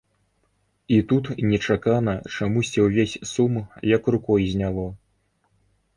[0.95, 3.53] І тут нечакана чамусьці ўвесь сум
[3.95, 4.87] як рукой зняло.